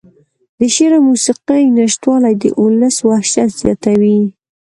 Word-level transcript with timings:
د 0.59 0.59
شعر 0.75 0.91
او 0.97 1.01
موسيقۍ 1.09 1.63
نشتوالى 1.77 2.31
د 2.41 2.43
اولس 2.61 2.95
وحشت 3.09 3.49
زياتوي. 3.61 4.19